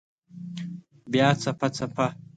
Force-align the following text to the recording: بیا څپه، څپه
بیا 1.11 1.27
څپه، 1.41 1.67
څپه 1.75 2.07